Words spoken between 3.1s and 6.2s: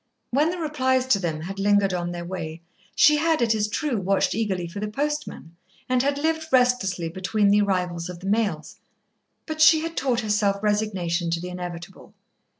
had, it is true, watched eagerly for the postman, and had